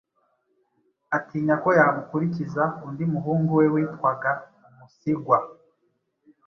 [1.17, 4.31] atinya ko yamukurikiza undi muhungu we witwaga
[4.77, 5.37] Musigwa;